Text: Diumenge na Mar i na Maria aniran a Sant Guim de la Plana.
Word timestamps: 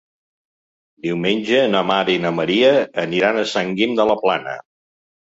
Diumenge 1.07 1.59
na 1.75 1.83
Mar 1.91 1.99
i 2.15 2.17
na 2.25 2.33
Maria 2.41 2.75
aniran 3.07 3.41
a 3.41 3.49
Sant 3.55 3.79
Guim 3.81 3.99
de 4.03 4.13
la 4.15 4.21
Plana. 4.27 4.61